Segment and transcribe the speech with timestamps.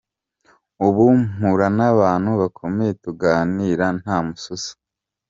[0.87, 4.73] Ubu mpura n’abantu bakomeye tukaganira nta mususu.